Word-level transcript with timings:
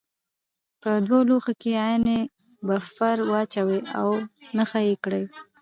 په 0.81 0.91
دوه 1.07 1.19
لوښو 1.29 1.53
کې 1.61 1.71
عین 1.85 2.03
بفر 2.67 3.17
واچوئ 3.31 3.79
او 3.99 4.09
نښه 4.57 4.79
یې 4.87 4.95
کړئ. 5.03 5.23